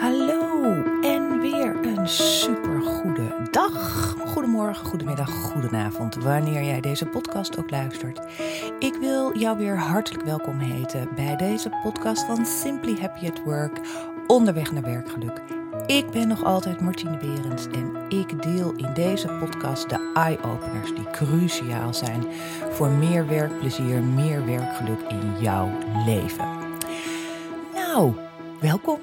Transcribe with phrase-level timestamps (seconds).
[0.00, 0.62] Hallo
[1.02, 4.14] en weer een supergoede dag.
[4.26, 8.20] Goedemorgen, goedemiddag, goedenavond, wanneer jij deze podcast ook luistert.
[8.78, 13.80] Ik wil jou weer hartelijk welkom heten bij deze podcast van Simply Happy at Work,
[14.26, 15.42] onderweg naar werkgeluk.
[15.86, 21.10] Ik ben nog altijd Martine Berends en ik deel in deze podcast de eye-openers die
[21.10, 22.24] cruciaal zijn
[22.70, 25.70] voor meer werkplezier, meer werkgeluk in jouw
[26.06, 26.48] leven.
[27.74, 28.14] Nou,
[28.64, 29.00] welkom.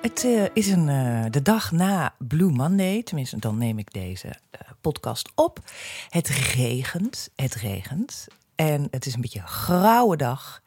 [0.00, 4.26] Het uh, is een, uh, de dag na Blue Monday, tenminste dan neem ik deze
[4.26, 5.70] uh, podcast op.
[6.08, 10.62] Het regent, het regent en het is een beetje een grauwe dag.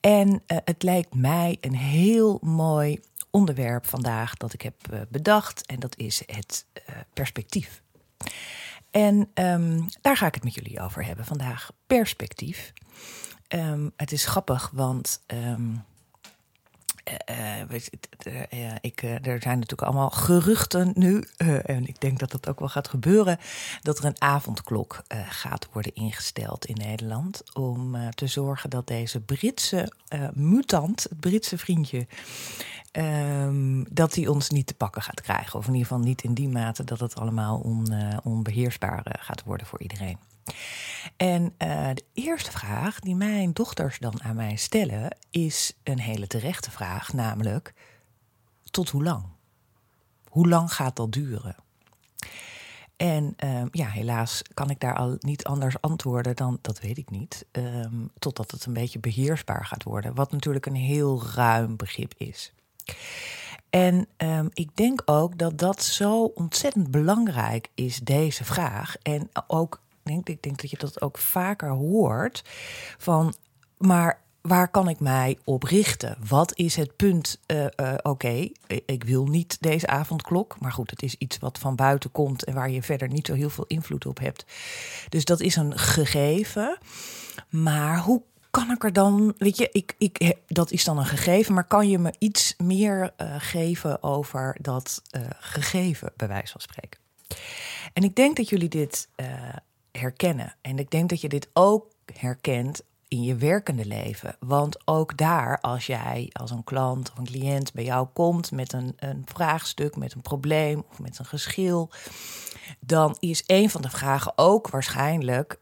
[0.00, 5.96] En het lijkt mij een heel mooi onderwerp vandaag dat ik heb bedacht en dat
[5.96, 6.66] is het
[7.12, 7.82] perspectief.
[8.90, 12.72] En um, daar ga ik het met jullie over hebben vandaag, perspectief.
[13.48, 15.20] Um, het is grappig, want...
[15.26, 15.84] Um,
[17.30, 17.78] uh,
[18.80, 21.24] ik, er zijn natuurlijk allemaal geruchten nu,
[21.64, 23.38] en ik denk dat dat ook wel gaat gebeuren,
[23.82, 27.42] dat er een avondklok gaat worden ingesteld in Nederland.
[27.54, 29.92] Om te zorgen dat deze Britse
[30.32, 32.06] mutant, het Britse vriendje,
[32.92, 35.58] um, dat hij ons niet te pakken gaat krijgen.
[35.58, 37.86] Of in ieder geval niet in die mate dat het allemaal on,
[38.22, 40.18] onbeheersbaar gaat worden voor iedereen.
[41.16, 46.26] En uh, de eerste vraag die mijn dochters dan aan mij stellen, is een hele
[46.26, 47.74] terechte vraag, namelijk:
[48.70, 49.24] tot hoe lang?
[50.28, 51.56] Hoe lang gaat dat duren?
[52.96, 57.10] En uh, ja, helaas kan ik daar al niet anders antwoorden dan dat weet ik
[57.10, 57.46] niet.
[57.52, 60.14] Um, totdat het een beetje beheersbaar gaat worden.
[60.14, 62.52] Wat natuurlijk een heel ruim begrip is.
[63.70, 68.96] En um, ik denk ook dat dat zo ontzettend belangrijk is, deze vraag.
[69.02, 72.44] En ook ik denk dat je dat ook vaker hoort.
[72.98, 73.34] Van,
[73.78, 76.16] maar waar kan ik mij op richten?
[76.28, 77.40] Wat is het punt?
[77.46, 78.48] Uh, uh, Oké,
[78.86, 80.60] ik wil niet deze avondklok.
[80.60, 83.34] Maar goed, het is iets wat van buiten komt en waar je verder niet zo
[83.34, 84.44] heel veel invloed op hebt.
[85.08, 86.78] Dus dat is een gegeven.
[87.48, 91.54] Maar hoe kan ik er dan, weet je, ik, ik, dat is dan een gegeven,
[91.54, 95.02] maar kan je me iets meer uh, geven over dat
[95.38, 97.00] gegeven, bij wijze van spreken?
[97.92, 99.08] En ik denk dat jullie dit
[99.98, 100.54] herkennen.
[100.60, 104.36] En ik denk dat je dit ook herkent in je werkende leven.
[104.40, 108.72] Want ook daar, als jij als een klant of een cliënt bij jou komt met
[108.72, 111.90] een, een vraagstuk, met een probleem of met een geschil,
[112.80, 115.60] dan is een van de vragen ook waarschijnlijk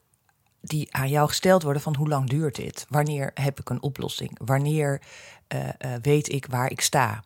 [0.61, 2.87] die aan jou gesteld worden van hoe lang duurt dit?
[2.89, 4.39] Wanneer heb ik een oplossing?
[4.45, 5.01] Wanneer
[5.55, 7.25] uh, uh, weet ik waar ik sta?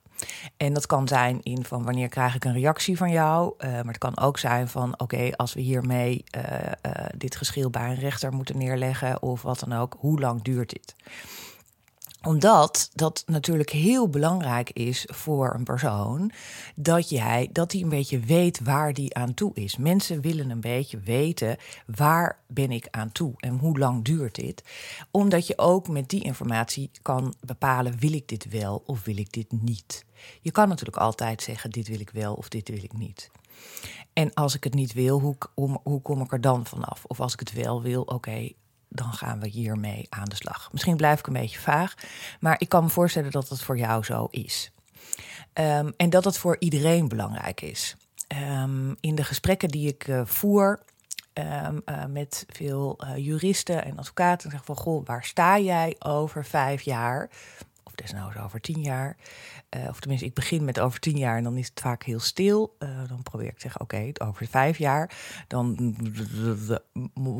[0.56, 3.54] En dat kan zijn in van wanneer krijg ik een reactie van jou.
[3.58, 7.70] Uh, maar het kan ook zijn van oké, als we hiermee uh, uh, dit geschil
[7.70, 10.94] bij een rechter moeten neerleggen of wat dan ook, hoe lang duurt dit?
[12.22, 16.30] Omdat dat natuurlijk heel belangrijk is voor een persoon
[16.74, 19.76] dat jij dat hij een beetje weet waar die aan toe is.
[19.76, 24.64] Mensen willen een beetje weten waar ben ik aan toe en hoe lang duurt dit?
[25.10, 29.32] Omdat je ook met die informatie kan bepalen wil ik dit wel of wil ik
[29.32, 30.04] dit niet.
[30.40, 33.30] Je kan natuurlijk altijd zeggen dit wil ik wel of dit wil ik niet.
[34.12, 35.36] En als ik het niet wil,
[35.84, 37.04] hoe, kom ik er dan vanaf?
[37.06, 38.52] Of als ik het wel wil, oké,
[38.90, 40.68] dan gaan we hiermee aan de slag.
[40.72, 41.94] Misschien blijf ik een beetje vaag,
[42.40, 44.70] maar ik kan me voorstellen dat het voor jou zo is.
[45.54, 47.96] Um, en dat het voor iedereen belangrijk is.
[48.52, 50.82] Um, in de gesprekken die ik uh, voer
[51.34, 56.44] um, uh, met veel uh, juristen en advocaten, zeg van goh, waar sta jij over
[56.44, 57.30] vijf jaar?
[57.90, 59.16] Of desnoods over tien jaar.
[59.76, 62.20] Uh, of tenminste, ik begin met over tien jaar en dan is het vaak heel
[62.20, 62.76] stil.
[62.78, 65.10] Uh, dan probeer ik te zeggen, oké, okay, over vijf jaar.
[65.48, 65.96] Dan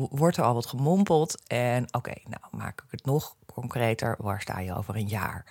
[0.09, 1.47] wordt er al wat gemompeld.
[1.47, 4.15] En oké, nou maak ik het nog concreter.
[4.17, 5.45] Waar sta je over een jaar?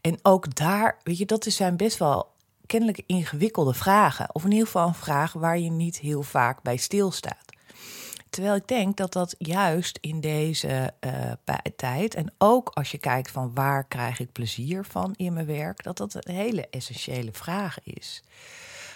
[0.00, 2.34] En ook daar, weet je, dat zijn best wel
[2.66, 4.34] kennelijk ingewikkelde vragen.
[4.34, 7.45] Of in ieder geval vraag waar je niet heel vaak bij stilstaat.
[8.36, 11.32] Terwijl ik denk dat dat juist in deze uh,
[11.76, 15.82] tijd, en ook als je kijkt van waar krijg ik plezier van in mijn werk,
[15.82, 18.22] dat dat een hele essentiële vraag is.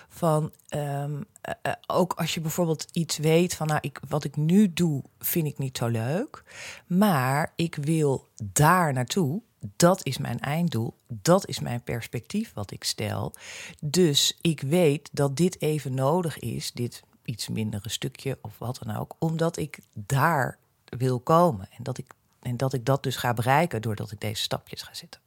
[0.09, 4.73] Van um, uh, ook als je bijvoorbeeld iets weet van, nou, ik, wat ik nu
[4.73, 6.43] doe, vind ik niet zo leuk,
[6.87, 9.43] maar ik wil daar naartoe.
[9.77, 10.95] Dat is mijn einddoel.
[11.09, 13.35] Dat is mijn perspectief wat ik stel.
[13.81, 18.97] Dus ik weet dat dit even nodig is, dit iets mindere stukje of wat dan
[18.97, 22.13] ook, omdat ik daar wil komen en dat ik,
[22.43, 25.21] en dat, ik dat dus ga bereiken doordat ik deze stapjes ga zetten.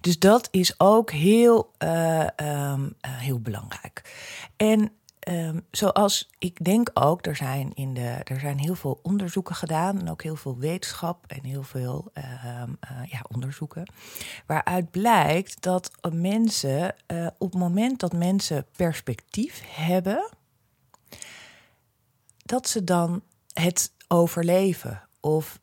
[0.00, 4.02] Dus dat is ook heel, uh, um, uh, heel belangrijk.
[4.56, 4.92] En
[5.28, 10.00] ehm, zoals ik denk ook, er zijn, in de, er zijn heel veel onderzoeken gedaan
[10.00, 13.92] en ook heel veel wetenschap en heel veel ehm, eh, ja, onderzoeken.
[14.46, 20.30] Waaruit blijkt dat mensen, uh, op het moment dat mensen perspectief hebben,
[22.44, 23.22] dat ze dan
[23.52, 25.60] het overleven of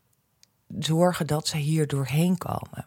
[0.80, 2.86] zorgen dat ze hier doorheen komen.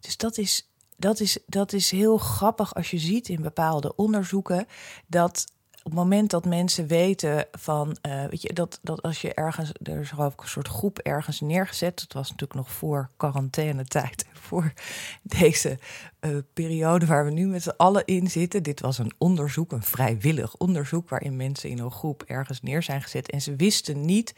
[0.00, 4.66] Dus dat is dat is, dat is heel grappig als je ziet in bepaalde onderzoeken
[5.06, 5.44] dat
[5.82, 9.72] op het moment dat mensen weten van, uh, weet je, dat, dat als je ergens,
[9.82, 14.72] er is ik een soort groep ergens neergezet, dat was natuurlijk nog voor quarantainetijd, voor
[15.22, 15.78] deze
[16.20, 18.62] uh, periode waar we nu met z'n allen in zitten.
[18.62, 23.02] Dit was een onderzoek, een vrijwillig onderzoek, waarin mensen in een groep ergens neer zijn
[23.02, 24.34] gezet en ze wisten niet,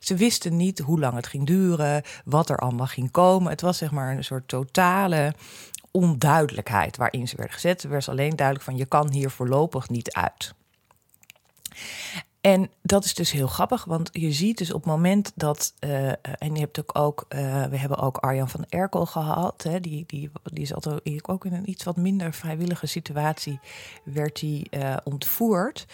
[0.00, 3.50] ze wisten niet hoe lang het ging duren, wat er allemaal ging komen.
[3.50, 5.34] Het was zeg maar een soort totale
[5.90, 7.82] onduidelijkheid waarin ze werden gezet.
[7.82, 10.54] Er was alleen duidelijk van je kan hier voorlopig niet uit.
[12.46, 15.74] En dat is dus heel grappig, want je ziet dus op het moment dat.
[15.80, 19.62] Uh, en je hebt ook, ook uh, we hebben ook Arjan van Erkel gehad.
[19.62, 23.60] Hè, die, die, die is altijd ook in een iets wat minder vrijwillige situatie.
[24.04, 24.66] werd hij
[25.04, 25.86] ontvoerd.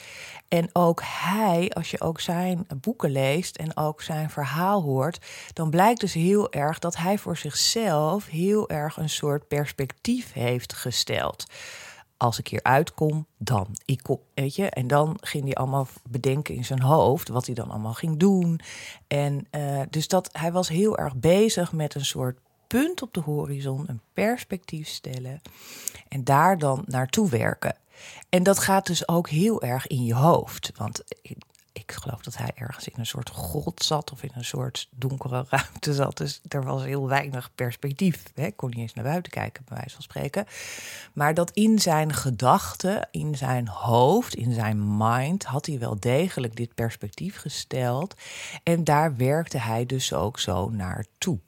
[0.49, 5.27] En ook hij, als je ook zijn boeken leest en ook zijn verhaal hoort.
[5.53, 10.73] dan blijkt dus heel erg dat hij voor zichzelf heel erg een soort perspectief heeft
[10.73, 11.47] gesteld
[12.23, 13.67] als ik hier uitkom, dan.
[13.85, 14.01] Ik
[14.35, 14.71] weet je?
[14.71, 18.61] En dan ging hij allemaal bedenken in zijn hoofd wat hij dan allemaal ging doen.
[19.07, 23.21] En uh, dus dat hij was heel erg bezig met een soort punt op de
[23.21, 25.41] horizon, een perspectief stellen
[26.09, 27.77] en daar dan naartoe werken.
[28.29, 30.73] En dat gaat dus ook heel erg in je hoofd.
[30.77, 31.03] Want
[31.83, 35.45] ik geloof dat hij ergens in een soort grot zat of in een soort donkere
[35.51, 36.17] ruimte zat.
[36.17, 38.23] Dus er was heel weinig perspectief.
[38.35, 40.47] Ik kon niet eens naar buiten kijken, bij wijze van spreken.
[41.13, 46.57] Maar dat in zijn gedachten, in zijn hoofd, in zijn mind, had hij wel degelijk
[46.57, 48.15] dit perspectief gesteld.
[48.63, 51.39] En daar werkte hij dus ook zo naartoe.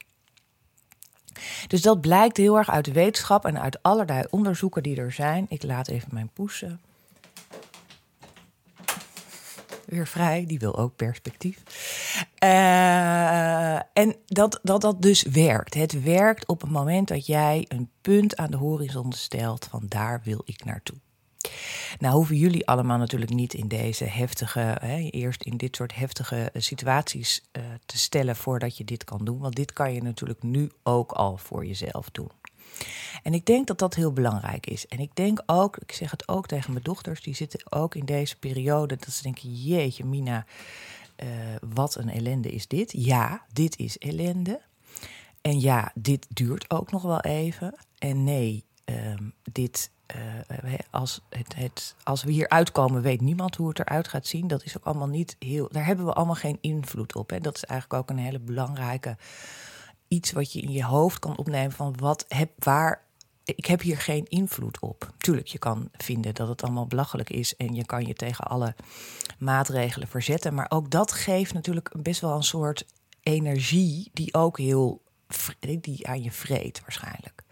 [1.66, 5.46] Dus dat blijkt heel erg uit de wetenschap en uit allerlei onderzoeken die er zijn.
[5.48, 6.80] Ik laat even mijn poesen
[9.94, 10.46] weer vrij.
[10.46, 11.62] Die wil ook perspectief.
[12.44, 15.74] Uh, en dat, dat dat dus werkt.
[15.74, 20.20] Het werkt op het moment dat jij een punt aan de horizon stelt van daar
[20.24, 20.96] wil ik naartoe.
[21.98, 26.50] Nou hoeven jullie allemaal natuurlijk niet in deze heftige, hè, eerst in dit soort heftige
[26.54, 29.38] situaties uh, te stellen voordat je dit kan doen.
[29.38, 32.30] Want dit kan je natuurlijk nu ook al voor jezelf doen.
[33.22, 34.86] En ik denk dat dat heel belangrijk is.
[34.86, 38.04] En ik denk ook, ik zeg het ook tegen mijn dochters, die zitten ook in
[38.04, 40.44] deze periode, dat ze denken: jeetje, Mina,
[41.22, 41.28] uh,
[41.74, 42.92] wat een ellende is dit.
[42.96, 44.60] Ja, dit is ellende.
[45.40, 47.74] En ja, dit duurt ook nog wel even.
[47.98, 49.90] En nee, um, dit,
[50.64, 54.46] uh, als, het, het, als we hier uitkomen, weet niemand hoe het eruit gaat zien.
[54.46, 55.68] Dat is ook allemaal niet heel.
[55.72, 57.30] Daar hebben we allemaal geen invloed op.
[57.30, 57.40] Hè.
[57.40, 59.16] Dat is eigenlijk ook een hele belangrijke
[60.14, 63.02] iets wat je in je hoofd kan opnemen van wat heb waar.
[63.44, 65.12] Ik heb hier geen invloed op.
[65.18, 68.74] Tuurlijk, je kan vinden dat het allemaal belachelijk is en je kan je tegen alle
[69.38, 70.54] maatregelen verzetten.
[70.54, 72.86] Maar ook dat geeft natuurlijk best wel een soort
[73.22, 75.02] energie die ook heel
[75.80, 77.42] die aan je vreet waarschijnlijk.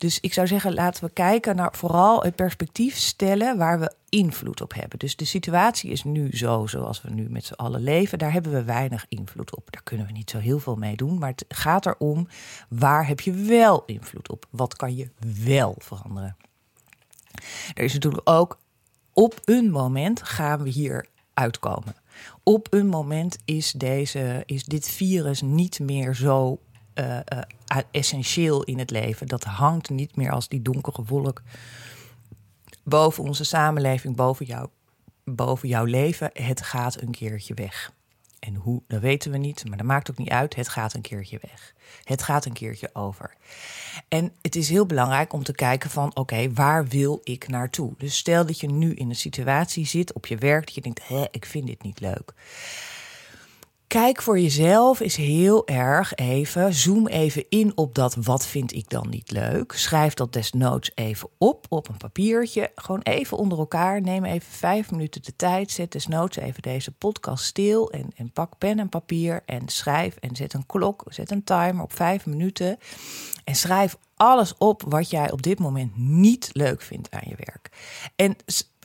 [0.00, 4.60] Dus ik zou zeggen, laten we kijken naar vooral het perspectief stellen waar we invloed
[4.60, 4.98] op hebben.
[4.98, 8.18] Dus de situatie is nu zo zoals we nu met z'n allen leven.
[8.18, 9.70] Daar hebben we weinig invloed op.
[9.70, 11.18] Daar kunnen we niet zo heel veel mee doen.
[11.18, 12.28] Maar het gaat erom,
[12.68, 14.46] waar heb je wel invloed op?
[14.50, 15.10] Wat kan je
[15.44, 16.36] wel veranderen?
[17.74, 18.58] Er is natuurlijk ook,
[19.12, 21.94] op een moment gaan we hier uitkomen.
[22.42, 26.58] Op een moment is, deze, is dit virus niet meer zo
[26.94, 27.18] uh,
[27.90, 29.26] essentieel in het leven.
[29.26, 31.42] Dat hangt niet meer als die donkere wolk
[32.82, 34.68] boven onze samenleving, boven, jou,
[35.24, 36.30] boven jouw leven.
[36.32, 37.92] Het gaat een keertje weg.
[38.38, 40.54] En hoe, dat weten we niet, maar dat maakt ook niet uit.
[40.54, 41.74] Het gaat een keertje weg.
[42.04, 43.34] Het gaat een keertje over.
[44.08, 47.92] En het is heel belangrijk om te kijken van, oké, waar wil ik naartoe?
[47.98, 51.08] Dus stel dat je nu in een situatie zit op je werk dat je denkt,
[51.08, 52.32] hé, ik vind dit niet leuk.
[53.90, 58.88] Kijk voor jezelf is heel erg even, zoom even in op dat wat vind ik
[58.88, 59.72] dan niet leuk.
[59.72, 62.70] Schrijf dat desnoods even op op een papiertje.
[62.74, 64.00] Gewoon even onder elkaar.
[64.00, 65.70] Neem even vijf minuten de tijd.
[65.70, 70.36] Zet desnoods even deze podcast stil en, en pak pen en papier en schrijf en
[70.36, 72.78] zet een klok, zet een timer op vijf minuten.
[73.44, 77.70] En schrijf alles op wat jij op dit moment niet leuk vindt aan je werk.
[78.16, 78.36] En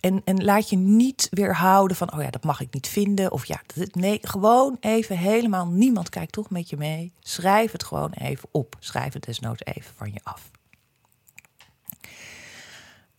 [0.05, 3.31] en, en laat je niet weerhouden van, oh ja, dat mag ik niet vinden.
[3.31, 7.13] Of ja, nee, gewoon even helemaal, niemand kijkt toch met je mee.
[7.19, 8.75] Schrijf het gewoon even op.
[8.79, 10.51] Schrijf het desnoods even van je af.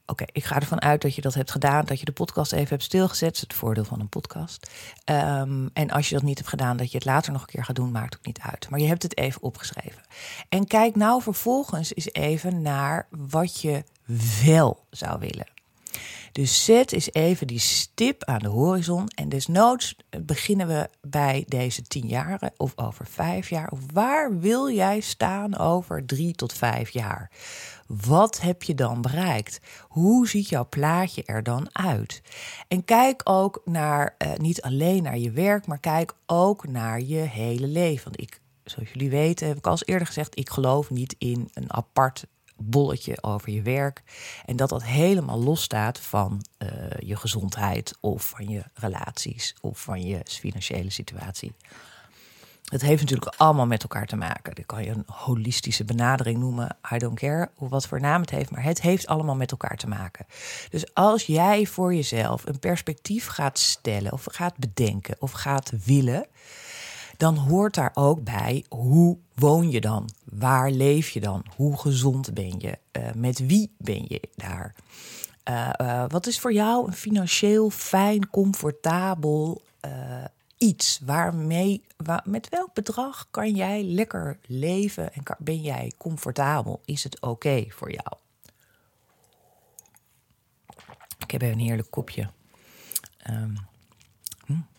[0.06, 2.68] Oké, ik ga ervan uit dat je dat hebt gedaan, dat je de podcast even
[2.68, 3.28] hebt stilgezet.
[3.28, 4.70] Dat is het voordeel van een podcast.
[5.04, 7.64] Ehm, en als je dat niet hebt gedaan, dat je het later nog een keer
[7.64, 8.70] gaat doen, maakt ook niet uit.
[8.70, 10.02] Maar je hebt het even opgeschreven.
[10.48, 13.84] En kijk nou vervolgens eens even naar wat je
[14.44, 15.55] wel zou willen.
[16.32, 19.08] Dus zet eens even die stip aan de horizon.
[19.08, 23.72] En desnoods beginnen we bij deze tien jaren of over vijf jaar.
[23.92, 27.30] Waar wil jij staan over drie tot vijf jaar?
[27.86, 29.60] Wat heb je dan bereikt?
[29.88, 32.22] Hoe ziet jouw plaatje er dan uit?
[32.68, 37.18] En kijk ook naar, uh, niet alleen naar je werk, maar kijk ook naar je
[37.18, 38.04] hele leven.
[38.04, 41.50] Want ik, zoals jullie weten, heb ik al eens eerder gezegd, ik geloof niet in
[41.52, 42.26] een apart
[42.56, 44.02] bolletje over je werk.
[44.44, 50.06] En dat dat helemaal losstaat van uh, je gezondheid of van je relaties of van
[50.06, 51.52] je financiële situatie.
[52.66, 54.54] Het heeft natuurlijk allemaal met elkaar te maken.
[54.54, 56.76] Dat kan je een holistische benadering noemen.
[56.94, 59.76] I don't care of wat voor naam het heeft, maar het heeft allemaal met elkaar
[59.76, 60.26] te maken.
[60.70, 66.26] Dus als jij voor jezelf een perspectief gaat stellen of gaat bedenken of gaat willen,
[67.16, 70.10] dan hoort daar ook bij hoe woon je dan?
[70.24, 71.44] Waar leef je dan?
[71.56, 72.78] Hoe gezond ben je?
[72.92, 74.74] Uh, met wie ben je daar?
[75.48, 79.62] Uh, uh, wat is voor jou een financieel fijn, comfortabel
[80.56, 81.00] iets?
[81.04, 86.80] Waarmee, waar, met welk bedrag kan jij lekker leven en ben jij comfortabel?
[86.84, 88.16] Is het oké voor jou?
[91.18, 92.30] Ik heb een heerlijk kopje.
[93.30, 93.56] Um,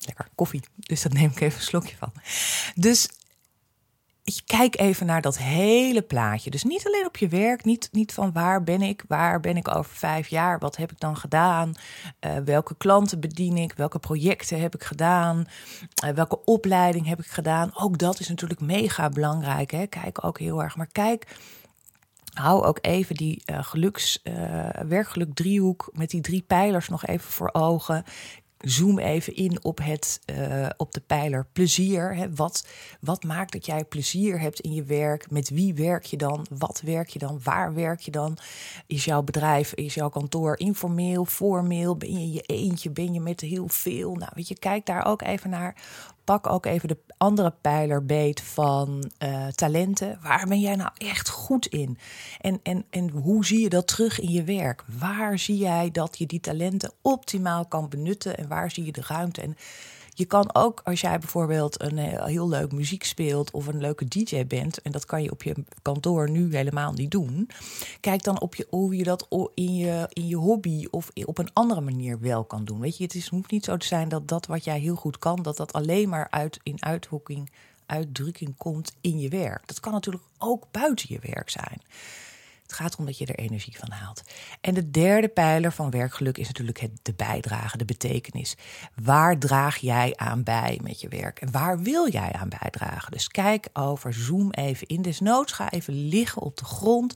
[0.08, 0.64] lekker koffie.
[0.76, 2.12] Dus daar neem ik even een slokje van.
[2.76, 3.10] Dus
[4.46, 6.50] kijk even naar dat hele plaatje.
[6.50, 9.76] Dus niet alleen op je werk, niet, niet van waar ben ik, waar ben ik
[9.76, 11.74] over vijf jaar, wat heb ik dan gedaan,
[12.26, 15.46] uh, welke klanten bedien ik, welke projecten heb ik gedaan,
[16.06, 17.72] uh, welke opleiding heb ik gedaan.
[17.74, 19.72] Ook dat is natuurlijk mega belangrijk.
[19.72, 19.88] Hè?
[19.88, 21.38] Kijk ook heel erg, maar kijk.
[22.34, 24.22] Hou ook even die uh, geluks,
[24.88, 28.04] werkgeluk driehoek met die drie pijlers nog even voor ogen
[28.58, 32.16] zoom even in op, het, uh, op de pijler plezier.
[32.16, 32.34] Hè.
[32.36, 32.68] Wat,
[33.00, 35.32] wat maakt dat jij plezier hebt in je werk?
[35.32, 36.46] Met wie werk je dan?
[36.58, 37.40] Wat werk je dan?
[37.44, 38.38] Waar werk je dan?
[38.88, 41.98] Is jouw bedrijf, is jouw kantoor informeel, formeel?
[41.98, 42.90] Ben je je eentje?
[42.90, 44.16] Ben je met heel veel?
[44.16, 45.76] Nou, weet je, kijk daar ook even naar
[46.28, 50.20] pak ook even de andere pijler beet van uh, talenten.
[50.22, 51.98] Waar ben jij nou echt goed in?
[52.42, 54.84] En, en, en hoe zie je dat terug in je werk?
[55.00, 59.04] Waar zie jij dat je die talenten optimaal kan benutten en waar zie je de
[59.08, 59.42] ruimte?
[59.42, 59.58] En
[60.18, 64.46] je kan ook, als jij bijvoorbeeld een heel leuk muziek speelt of een leuke DJ
[64.46, 67.50] bent, en dat kan je op je kantoor nu helemaal niet doen,
[68.00, 71.54] kijk dan op je, hoe je dat in je, in je hobby of op een
[71.54, 72.80] andere manier wel kan doen.
[72.80, 75.18] Weet je, het is, hoeft niet zo te zijn dat dat wat jij heel goed
[75.18, 77.52] kan, dat dat alleen maar uit, in uithoeking,
[77.86, 79.68] uitdrukking komt in je werk.
[79.68, 81.82] Dat kan natuurlijk ook buiten je werk zijn.
[82.68, 84.22] Het gaat erom dat je er energie van haalt.
[84.62, 88.56] En de derde pijler van werkgeluk is natuurlijk het, de bijdrage, de betekenis.
[88.96, 91.40] Waar draag jij aan bij met je werk?
[91.40, 93.12] En waar wil jij aan bijdragen?
[93.12, 95.02] Dus kijk over, zoom even in.
[95.02, 97.16] Desnoods ga even liggen op de grond.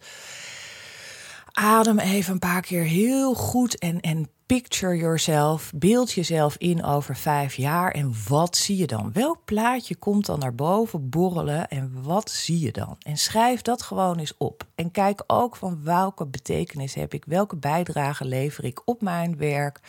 [1.51, 5.72] Adem even een paar keer heel goed en, en picture yourself.
[5.75, 7.91] Beeld jezelf in over vijf jaar.
[7.91, 9.12] En wat zie je dan?
[9.13, 11.67] Welk plaatje komt dan naar boven borrelen?
[11.67, 12.96] En wat zie je dan?
[13.00, 14.63] En schrijf dat gewoon eens op.
[14.75, 17.25] En kijk ook van welke betekenis heb ik?
[17.25, 19.79] Welke bijdrage lever ik op mijn werk?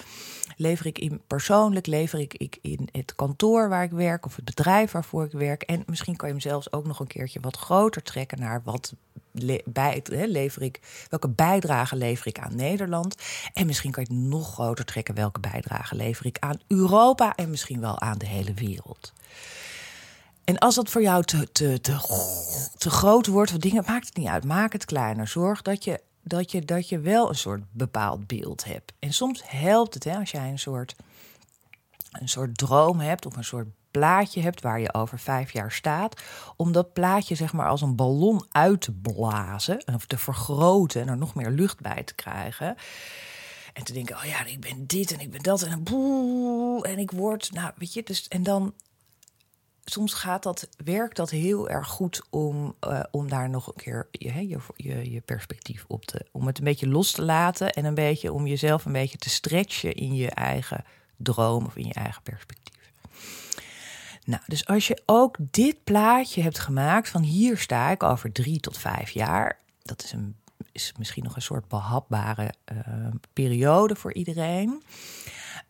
[0.57, 1.87] Lever ik in persoonlijk?
[1.87, 4.27] Lever ik in het kantoor waar ik werk?
[4.27, 5.63] Of het bedrijf waarvoor ik werk?
[5.63, 8.95] En misschien kan je hem zelfs ook nog een keertje wat groter trekken naar wat
[9.33, 13.15] lever ik, welke bijdrage lever ik aan Nederland?
[13.53, 15.15] En misschien kan je het nog groter trekken.
[15.15, 19.13] Welke bijdrage lever ik aan Europa en misschien wel aan de hele wereld?
[20.45, 21.97] En als dat voor jou te, te, te,
[22.79, 24.45] te groot wordt, wat dingen, maakt het niet uit.
[24.45, 25.29] Maak het kleiner.
[25.29, 28.93] Zorg dat je, dat, je, dat je wel een soort bepaald beeld hebt.
[28.99, 30.97] En soms helpt het hè, als jij een soort,
[32.11, 36.21] een soort droom hebt of een soort plaatje hebt waar je over vijf jaar staat,
[36.57, 41.09] om dat plaatje zeg maar als een ballon uit te blazen of te vergroten en
[41.09, 42.77] er nog meer lucht bij te krijgen.
[43.73, 46.99] En te denken, oh ja, ik ben dit en ik ben dat en boe, en
[46.99, 48.75] ik word, nou weet je, dus en dan
[49.85, 54.09] soms gaat dat, werkt dat heel erg goed om, uh, om daar nog een keer
[54.11, 57.85] je, je, je, je perspectief op te, om het een beetje los te laten en
[57.85, 60.85] een beetje om jezelf een beetje te stretchen in je eigen
[61.17, 62.72] droom of in je eigen perspectief.
[64.25, 68.61] Nou, dus als je ook dit plaatje hebt gemaakt van hier sta ik over drie
[68.61, 70.37] tot vijf jaar, dat is, een,
[70.73, 72.79] is misschien nog een soort behapbare uh,
[73.33, 74.83] periode voor iedereen.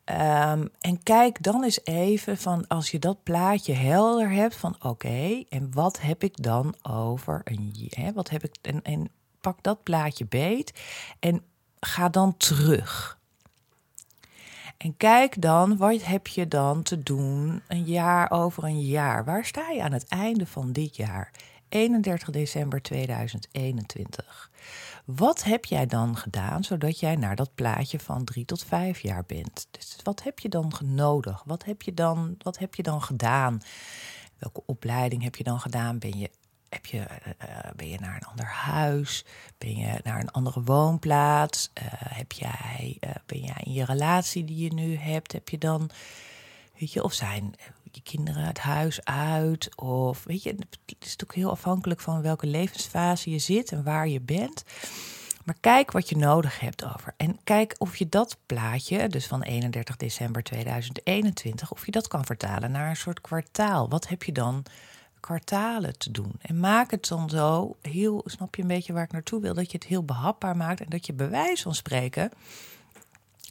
[0.05, 5.43] Um, en kijk dan eens even van als je dat plaatje helder hebt van oké,
[5.49, 9.09] en wat heb ik dan over een hè, wat heb ik en, en
[9.41, 10.81] pak dat plaatje beet
[11.19, 11.43] en
[11.79, 13.17] ga dan terug.
[14.83, 19.25] En kijk dan, wat heb je dan te doen een jaar over een jaar?
[19.25, 21.31] Waar sta je aan het einde van dit jaar?
[21.69, 24.51] 31 december 2021.
[25.05, 29.23] Wat heb jij dan gedaan zodat jij naar dat plaatje van drie tot vijf jaar
[29.27, 29.67] bent?
[29.71, 31.43] Dus wat heb je dan nodig?
[31.45, 33.61] Wat heb je dan, wat heb je dan gedaan?
[34.37, 35.99] Welke opleiding heb je dan gedaan?
[35.99, 36.29] Ben je,
[36.73, 37.05] heb je, uh,
[37.75, 39.25] ben je naar een ander huis?
[39.57, 41.71] Ben je naar een andere woonplaats?
[41.73, 45.31] Uh, heb jij, ben jij in je relatie die je nu hebt?
[45.31, 45.89] Heb je dan,
[46.79, 47.55] weet je, of zijn
[47.91, 49.75] je kinderen het huis uit?
[49.75, 54.07] Of weet je, het is natuurlijk heel afhankelijk van welke levensfase je zit en waar
[54.07, 54.63] je bent.
[55.43, 57.13] Maar kijk wat je nodig hebt over.
[57.17, 62.25] En kijk of je dat plaatje, dus van 31 december 2021, of je dat kan
[62.25, 63.89] vertalen naar een soort kwartaal.
[63.89, 64.65] Wat heb je dan
[65.23, 66.31] kwartalen te doen?
[66.41, 69.71] En maak het dan zo heel, snap je een beetje waar ik naartoe wil, dat
[69.71, 72.31] je het heel behapbaar maakt en dat je bewijs van spreken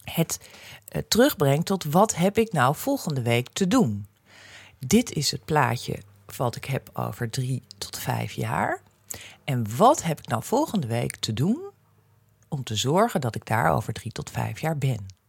[0.04, 0.50] het
[0.92, 4.06] uh, terugbrengt tot wat heb ik nou volgende week te doen.
[4.78, 5.98] Dit is het plaatje
[6.36, 8.80] wat ik heb over drie tot vijf jaar.
[9.44, 11.60] En wat heb ik nou volgende week te doen
[12.48, 15.21] om te zorgen dat ik daar over drie tot vijf jaar ben?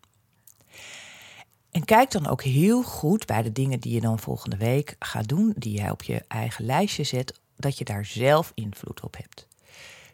[1.73, 5.27] En kijk dan ook heel goed bij de dingen die je dan volgende week gaat
[5.27, 9.47] doen, die jij op je eigen lijstje zet, dat je daar zelf invloed op hebt.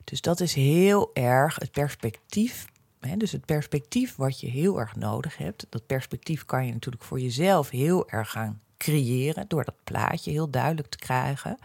[0.03, 2.65] Dus dat is heel erg het perspectief.
[2.99, 5.65] Hè, dus het perspectief wat je heel erg nodig hebt.
[5.69, 10.49] Dat perspectief kan je natuurlijk voor jezelf heel erg gaan creëren door dat plaatje heel
[10.49, 11.57] duidelijk te krijgen.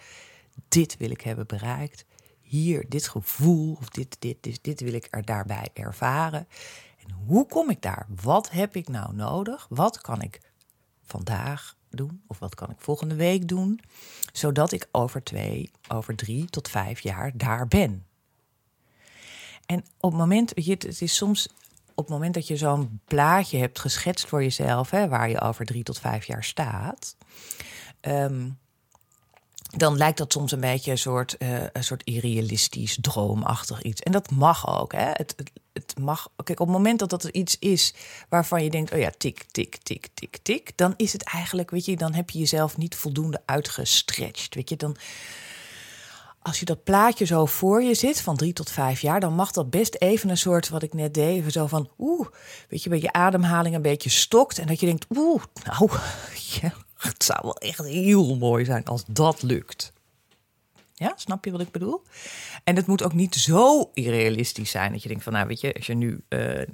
[0.68, 2.04] Dit wil ik hebben bereikt.
[2.40, 6.46] Hier, dit gevoel of dit, dit, dit, dit wil ik er daarbij ervaren.
[7.26, 8.06] Hoe kom ik daar?
[8.22, 9.66] Wat heb ik nou nodig?
[9.68, 10.40] Wat kan ik
[11.04, 12.22] vandaag doen?
[12.26, 13.80] Of wat kan ik volgende week doen?
[14.32, 18.06] Zodat ik over twee, over drie tot vijf jaar daar ben.
[19.66, 21.48] En op het moment, het is soms
[21.94, 25.66] op het moment dat je zo'n plaatje hebt geschetst voor jezelf, hè, waar je over
[25.66, 27.16] drie tot vijf jaar staat,
[28.00, 28.48] ehm,
[29.76, 34.00] dan lijkt dat soms een beetje een soort, uh, een soort irrealistisch, droomachtig iets.
[34.00, 34.92] En dat mag ook.
[34.92, 35.10] Hè?
[35.12, 35.34] Het,
[35.74, 36.28] het, mag.
[36.44, 37.94] Kijk, op het moment dat dat iets is
[38.28, 41.84] waarvan je denkt: oh ja, tik, tik, tik, tik, tik, dan is het eigenlijk, weet
[41.84, 44.54] je, dan heb je jezelf niet voldoende uitgestretched.
[44.54, 44.96] Weet je, dan
[46.44, 49.50] als je dat plaatje zo voor je zit, van drie tot vijf jaar, dan mag
[49.50, 52.28] dat best even een soort, wat ik net deed, van, oeh,
[52.68, 54.58] weet je, met je ademhaling een beetje stokt.
[54.58, 55.90] En dat je denkt, oeh, nou,
[57.08, 59.92] het zou wel echt heel mooi zijn als dat lukt.
[60.96, 62.02] Ja, snap je wat ik bedoel?
[62.64, 65.74] En het moet ook niet zo irrealistisch zijn dat je denkt van, nou weet je,
[65.74, 66.64] als je nu uh, uh,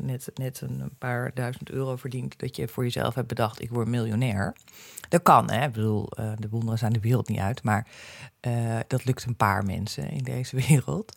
[0.00, 3.88] net, net een paar duizend euro verdient, dat je voor jezelf hebt bedacht, ik word
[3.88, 4.56] miljonair.
[5.08, 5.66] Dat kan, hè?
[5.66, 7.86] Ik bedoel, de wonderen zijn de wereld niet uit, maar
[8.86, 11.16] dat lukt een paar mensen in deze wereld.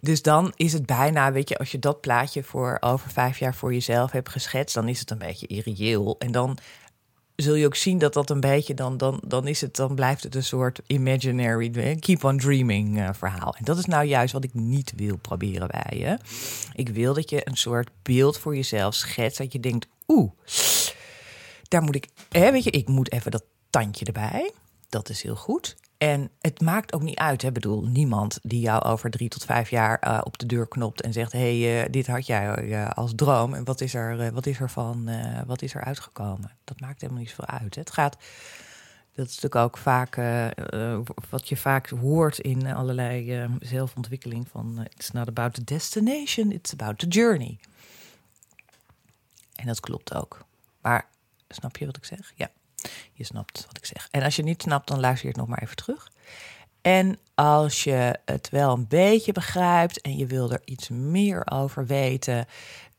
[0.00, 3.54] Dus dan is het bijna, weet je, als je dat plaatje voor over vijf jaar
[3.54, 6.16] voor jezelf hebt geschetst, dan is het een beetje irreëel.
[6.18, 6.58] En dan
[7.36, 10.22] zul je ook zien dat dat een beetje dan, dan, dan is het, dan blijft
[10.22, 13.54] het een soort imaginary, keep on dreaming uh, verhaal.
[13.58, 16.18] En dat is nou juist wat ik niet wil proberen bij je.
[16.74, 20.30] Ik wil dat je een soort beeld voor jezelf schetst, dat je denkt, oeh,
[21.68, 24.52] daar moet ik, hè, weet je, ik moet even dat tandje erbij.
[24.88, 25.76] Dat is heel goed.
[25.98, 27.42] En het maakt ook niet uit.
[27.42, 31.00] Ik bedoel, niemand die jou over drie tot vijf jaar uh, op de deur knopt
[31.00, 33.54] en zegt: Hé, hey, uh, dit had jij uh, als droom.
[33.54, 35.10] En wat is er, wat is er van,
[35.46, 36.50] wat is er uitgekomen?
[36.64, 37.74] Dat maakt helemaal niet zoveel uit.
[37.74, 38.16] Het gaat.
[39.14, 40.16] Dat is natuurlijk ook vaak
[41.30, 46.98] wat je vaak hoort in allerlei zelfontwikkeling: van it's not about the destination, it's about
[46.98, 47.58] the journey.
[49.54, 50.44] En dat klopt ook.
[50.80, 51.08] Maar
[51.48, 52.32] snap je wat ik zeg?
[52.34, 52.50] Ja.
[53.12, 54.08] Je snapt wat ik zeg.
[54.10, 56.10] En als je niet snapt, dan luister je het nog maar even terug.
[56.86, 61.86] En als je het wel een beetje begrijpt en je wil er iets meer over
[61.86, 62.46] weten,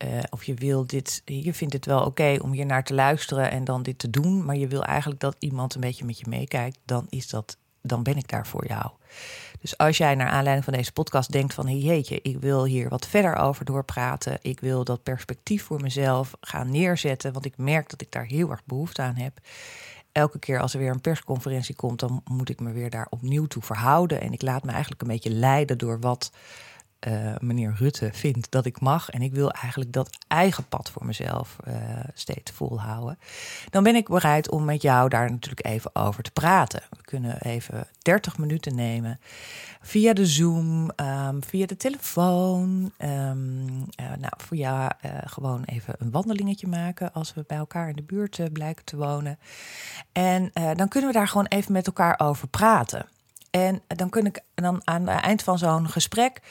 [0.05, 3.51] uh, of je wil dit, je vindt het wel oké om hier naar te luisteren
[3.51, 6.25] en dan dit te doen, maar je wil eigenlijk dat iemand een beetje met je
[6.29, 8.91] meekijkt, dan is dat, dan ben ik daar voor jou.
[9.59, 13.07] Dus als jij naar aanleiding van deze podcast denkt van jeetje, ik wil hier wat
[13.07, 18.01] verder over doorpraten, ik wil dat perspectief voor mezelf gaan neerzetten, want ik merk dat
[18.01, 19.39] ik daar heel erg behoefte aan heb
[20.17, 23.45] elke keer als er weer een persconferentie komt, dan moet ik me weer daar opnieuw
[23.45, 24.21] toe verhouden.
[24.21, 26.31] En ik laat me eigenlijk een beetje leiden door wat
[27.07, 29.09] uh, meneer Rutte vindt dat ik mag.
[29.09, 31.73] En ik wil eigenlijk dat eigen pad voor mezelf uh,
[32.13, 33.19] steeds volhouden.
[33.69, 36.81] Dan ben ik bereid om met jou daar natuurlijk even over te praten.
[36.89, 39.19] We kunnen even 30 minuten nemen
[39.81, 42.91] via de Zoom, um, via de telefoon.
[42.97, 44.91] Um, nou, voor jou
[45.25, 49.39] gewoon even een wandelingetje maken als we bij elkaar in de buurt blijken te wonen.
[50.11, 53.05] En dan kunnen we daar gewoon even met elkaar over praten.
[53.51, 56.41] En dan kun ik dan aan het eind van zo'n gesprek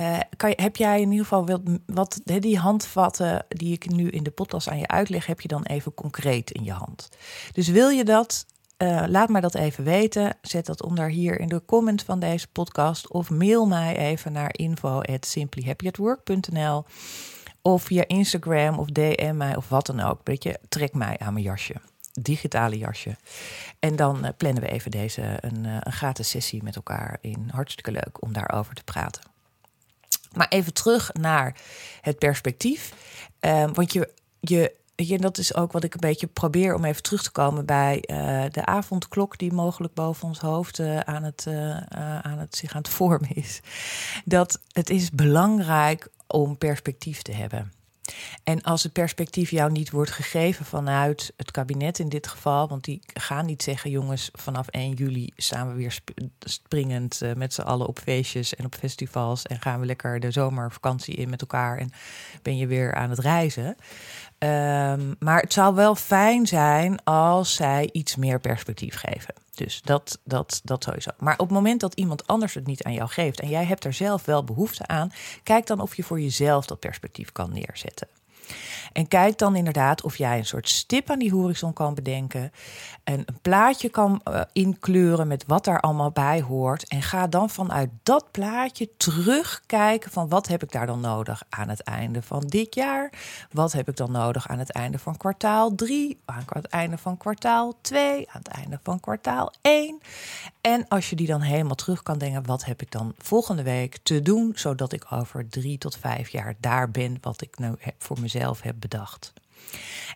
[0.00, 4.30] uh, kan, heb jij in ieder geval wat, die handvatten die ik nu in de
[4.30, 7.08] podcast aan je uitleg, heb je dan even concreet in je hand.
[7.52, 8.46] Dus wil je dat?
[8.82, 10.36] Uh, laat mij dat even weten.
[10.42, 13.10] Zet dat onder hier in de comment van deze podcast.
[13.10, 16.84] Of mail mij even naar info@simplyhappyatwork.nl
[17.62, 20.24] of via Instagram of DM mij of wat dan ook.
[20.24, 21.74] Beetje trek mij aan mijn jasje
[22.22, 23.16] digitale jasje.
[23.78, 27.48] En dan uh, plannen we even deze een, een gratis sessie met elkaar in.
[27.52, 29.22] Hartstikke leuk om daarover te praten.
[30.38, 31.56] Maar even terug naar
[32.00, 32.92] het perspectief.
[33.40, 37.02] Um, want je, je, je, dat is ook wat ik een beetje probeer om even
[37.02, 41.46] terug te komen bij uh, de avondklok die mogelijk boven ons hoofd aan, het,
[42.22, 43.60] aan het zich aan het vormen is.
[44.24, 47.72] Dat het is belangrijk om perspectief te hebben.
[48.44, 52.84] En als het perspectief jou niet wordt gegeven vanuit het kabinet in dit geval, want
[52.84, 55.98] die gaan niet zeggen: jongens, vanaf 1 juli staan we weer
[56.40, 60.30] springend uh, met z'n allen op feestjes en op festivals en gaan we lekker de
[60.30, 61.90] zomervakantie in met elkaar en
[62.42, 63.76] ben je weer aan het reizen.
[64.38, 69.34] Um, maar het zou wel fijn zijn als zij iets meer perspectief geven.
[69.58, 71.10] Dus dat, dat, dat sowieso.
[71.18, 73.84] Maar op het moment dat iemand anders het niet aan jou geeft en jij hebt
[73.84, 78.08] er zelf wel behoefte aan, kijk dan of je voor jezelf dat perspectief kan neerzetten.
[78.92, 82.52] En kijk dan inderdaad of jij een soort stip aan die horizon kan bedenken.
[83.04, 86.88] En een plaatje kan uh, inkleuren met wat daar allemaal bij hoort.
[86.88, 91.68] En ga dan vanuit dat plaatje terugkijken van wat heb ik daar dan nodig aan
[91.68, 93.12] het einde van dit jaar?
[93.52, 96.20] Wat heb ik dan nodig aan het einde van kwartaal 3?
[96.24, 98.30] Aan het einde van kwartaal 2?
[98.30, 100.00] Aan het einde van kwartaal 1?
[100.60, 103.98] En als je die dan helemaal terug kan denken, wat heb ik dan volgende week
[104.02, 108.20] te doen, zodat ik over drie tot vijf jaar daar ben wat ik nou voor
[108.20, 109.32] mezelf heb bedacht.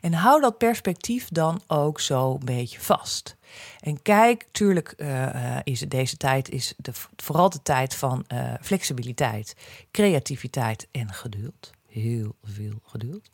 [0.01, 3.37] En hou dat perspectief dan ook zo een beetje vast.
[3.81, 9.57] En kijk, tuurlijk uh, is deze tijd is de, vooral de tijd van uh, flexibiliteit,
[9.91, 11.71] creativiteit en geduld.
[11.89, 13.31] Heel veel geduld.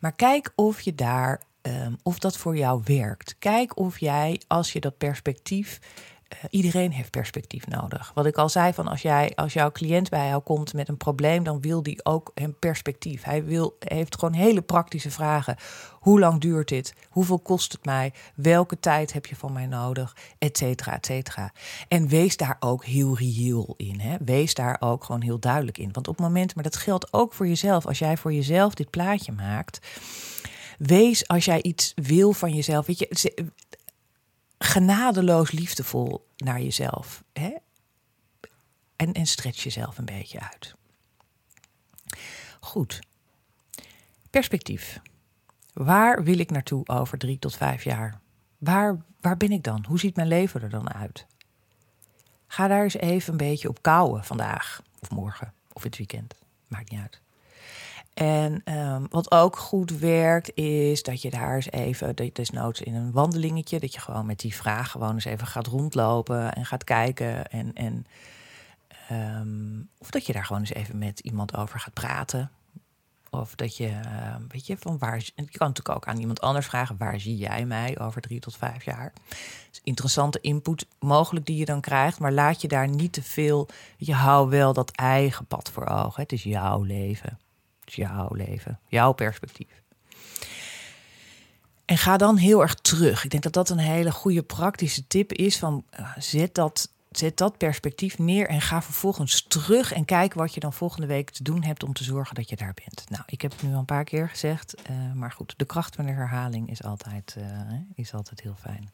[0.00, 3.36] Maar kijk of je daar, um, of dat voor jou werkt.
[3.38, 8.10] Kijk of jij, als je dat perspectief eh, iedereen heeft perspectief nodig.
[8.14, 10.96] Wat ik al zei, van als, jij, als jouw cliënt bij jou komt met een
[10.96, 13.22] probleem, dan wil die ook een perspectief.
[13.22, 15.56] Hij wil, heeft gewoon hele praktische vragen.
[15.92, 16.94] Hoe lang duurt dit?
[17.08, 18.12] Hoeveel kost het mij?
[18.34, 20.16] Welke tijd heb je van mij nodig?
[20.38, 21.52] Etcetera, etcetera.
[21.88, 24.00] En wees daar ook heel reëel in.
[24.00, 24.16] Hè?
[24.24, 25.92] Wees daar ook gewoon heel duidelijk in.
[25.92, 27.86] Want op het moment, maar dat geldt ook voor jezelf.
[27.86, 29.86] Als jij voor jezelf dit plaatje maakt.
[30.78, 32.86] Wees als jij iets wil van jezelf.
[32.86, 33.34] Weet je,
[34.64, 37.24] genadeloos liefdevol naar jezelf.
[37.32, 37.54] Hè?
[38.96, 40.74] En, en stretch jezelf een beetje uit.
[42.60, 43.00] Goed.
[44.30, 45.00] Perspectief.
[45.72, 48.20] Waar wil ik naartoe over drie tot vijf jaar?
[48.58, 49.84] Waar, waar ben ik dan?
[49.88, 51.26] Hoe ziet mijn leven er dan uit?
[52.46, 56.34] Ga daar eens even een beetje op kouwen vandaag of morgen of het weekend.
[56.68, 57.20] Maakt niet uit.
[58.14, 63.12] En um, wat ook goed werkt, is dat je daar eens even, desnoods in een
[63.12, 67.50] wandelingetje, dat je gewoon met die vraag gewoon eens even gaat rondlopen en gaat kijken.
[67.50, 68.06] En, en
[69.12, 72.50] um, of dat je daar gewoon eens even met iemand over gaat praten.
[73.30, 75.16] Of dat je, uh, weet je, van waar.
[75.16, 78.56] Je kan natuurlijk ook aan iemand anders vragen: waar zie jij mij over drie tot
[78.56, 79.12] vijf jaar?
[79.70, 83.68] Dus interessante input mogelijk die je dan krijgt, maar laat je daar niet te veel.
[83.96, 86.22] Je hou wel dat eigen pad voor ogen.
[86.22, 87.38] Het is jouw leven
[87.94, 89.82] jouw leven, jouw perspectief.
[91.84, 93.24] En ga dan heel erg terug.
[93.24, 97.36] Ik denk dat dat een hele goede praktische tip is van uh, zet dat zet
[97.36, 101.42] dat perspectief neer en ga vervolgens terug en kijk wat je dan volgende week te
[101.42, 103.10] doen hebt om te zorgen dat je daar bent.
[103.10, 105.94] Nou, ik heb het nu al een paar keer gezegd, uh, maar goed, de kracht
[105.94, 107.44] van de herhaling is altijd, uh,
[107.94, 108.90] is altijd heel fijn.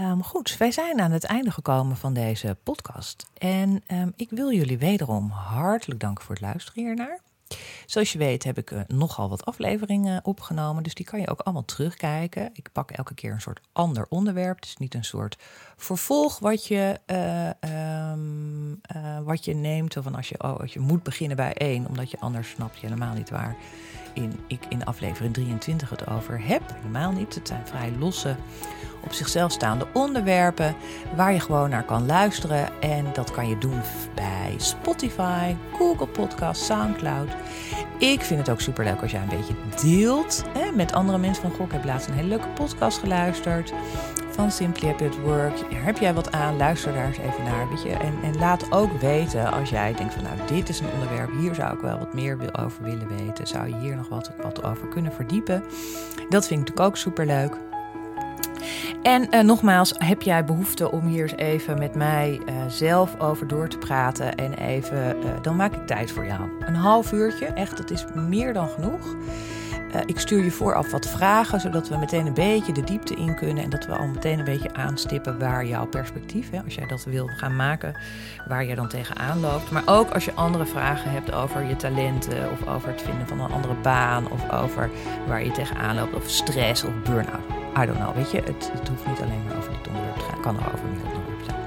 [0.00, 3.26] Um, goed, wij zijn aan het einde gekomen van deze podcast.
[3.38, 7.20] En um, ik wil jullie wederom hartelijk danken voor het luisteren hiernaar.
[7.86, 11.40] Zoals je weet heb ik uh, nogal wat afleveringen opgenomen, dus die kan je ook
[11.40, 12.50] allemaal terugkijken.
[12.52, 14.62] Ik pak elke keer een soort ander onderwerp.
[14.62, 15.36] Is niet een soort
[15.76, 19.96] vervolg wat je, uh, um, uh, wat je neemt.
[19.96, 22.86] Of als je, oh, als je moet beginnen bij één, omdat je anders snap je
[22.86, 23.56] helemaal niet waar
[24.12, 26.62] in, ik in aflevering 23 het over heb.
[26.74, 27.34] Helemaal niet.
[27.34, 28.36] Het zijn vrij losse
[29.04, 30.74] op zichzelf staande onderwerpen
[31.16, 32.80] waar je gewoon naar kan luisteren.
[32.80, 33.80] En dat kan je doen
[34.14, 37.28] bij Spotify, Google Podcast, Soundcloud.
[37.98, 41.42] Ik vind het ook super leuk als jij een beetje deelt hè, met andere mensen
[41.42, 43.72] van Goh, ik heb laatst een hele leuke podcast geluisterd
[44.38, 45.52] van Simply Happy at Work.
[45.74, 46.56] Heb jij wat aan?
[46.56, 47.68] Luister daar eens even naar.
[47.68, 47.88] Weet je?
[47.88, 51.54] En, en laat ook weten als jij denkt van nou dit is een onderwerp, hier
[51.54, 53.46] zou ik wel wat meer over willen weten.
[53.46, 55.62] Zou je hier nog wat, wat over kunnen verdiepen?
[56.28, 57.56] Dat vind ik natuurlijk ook super leuk.
[59.02, 63.46] En uh, nogmaals, heb jij behoefte om hier eens even met mij uh, zelf over
[63.48, 66.40] door te praten en even, uh, dan maak ik tijd voor jou.
[66.60, 69.16] Een half uurtje, echt, dat is meer dan genoeg.
[69.94, 73.34] Uh, ik stuur je vooraf wat vragen, zodat we meteen een beetje de diepte in
[73.34, 73.64] kunnen.
[73.64, 77.04] En dat we al meteen een beetje aanstippen waar jouw perspectief, hè, als jij dat
[77.04, 77.94] wil gaan maken,
[78.48, 79.70] waar je dan tegenaan loopt.
[79.70, 83.40] Maar ook als je andere vragen hebt over je talenten, of over het vinden van
[83.40, 84.90] een andere baan, of over
[85.26, 87.56] waar je tegenaan loopt, of stress of burn-out.
[87.82, 90.24] I don't know, weet je, het, het hoeft niet alleen maar over dit onderwerp te
[90.24, 91.58] gaan, het kan er over meer onderwerpen zijn.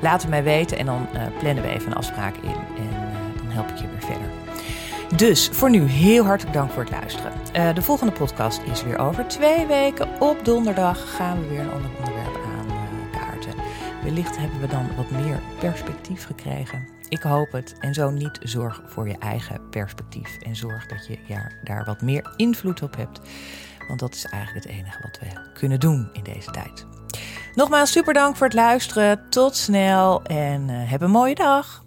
[0.00, 3.42] Laat het mij weten en dan uh, plannen we even een afspraak in en uh,
[3.42, 4.43] dan help ik je weer verder.
[5.16, 7.32] Dus voor nu heel hartelijk dank voor het luisteren.
[7.56, 10.20] Uh, de volgende podcast is weer over twee weken.
[10.20, 12.66] Op donderdag gaan we weer een ander onderwerp aan
[13.12, 13.54] kaarten.
[14.02, 16.88] Wellicht hebben we dan wat meer perspectief gekregen.
[17.08, 17.74] Ik hoop het.
[17.78, 20.38] En zo niet, zorg voor je eigen perspectief.
[20.38, 21.18] En zorg dat je
[21.64, 23.20] daar wat meer invloed op hebt.
[23.88, 26.86] Want dat is eigenlijk het enige wat we kunnen doen in deze tijd.
[27.54, 29.28] Nogmaals super dank voor het luisteren.
[29.30, 31.83] Tot snel en uh, heb een mooie dag.